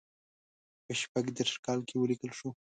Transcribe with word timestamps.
په 0.85 0.91
شپږ 1.01 1.25
دېرش 1.37 1.53
کال 1.65 1.79
کې 1.87 1.95
ولیکل 1.97 2.31
شو. 2.39 2.49